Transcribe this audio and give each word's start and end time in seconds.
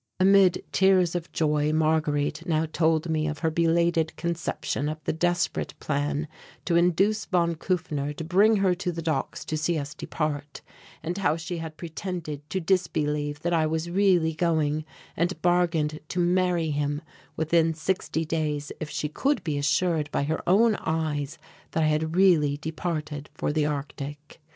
Amid 0.19 0.63
tears 0.71 1.13
of 1.13 1.31
joy 1.31 1.71
Marguerite 1.71 2.43
now 2.47 2.65
told 2.65 3.07
me 3.07 3.27
of 3.27 3.37
her 3.45 3.51
belated 3.51 4.15
conception 4.15 4.89
of 4.89 4.97
the 5.03 5.13
desperate 5.13 5.75
plan 5.79 6.27
to 6.65 6.75
induce 6.75 7.25
von 7.25 7.53
Kufner 7.53 8.11
to 8.15 8.23
bring 8.23 8.55
her 8.55 8.73
to 8.73 8.91
the 8.91 9.03
docks 9.03 9.45
to 9.45 9.55
see 9.55 9.77
us 9.77 9.93
depart, 9.93 10.61
and 11.03 11.19
how 11.19 11.35
she 11.37 11.57
had 11.59 11.77
pretended 11.77 12.41
to 12.49 12.59
disbelieve 12.59 13.41
that 13.41 13.53
I 13.53 13.67
was 13.67 13.91
really 13.91 14.33
going 14.33 14.85
and 15.15 15.39
bargained 15.43 15.99
to 16.07 16.19
marry 16.19 16.71
him 16.71 17.03
within 17.37 17.75
sixty 17.75 18.25
days 18.25 18.71
if 18.79 18.89
she 18.89 19.07
could 19.07 19.43
be 19.43 19.59
assured 19.59 20.09
by 20.09 20.23
her 20.23 20.41
own 20.49 20.77
eyes 20.77 21.37
that 21.73 21.83
I 21.83 21.85
had 21.85 22.15
really 22.15 22.57
departed 22.57 23.29
for 23.35 23.53
the 23.53 23.67
Arctic. 23.67 24.41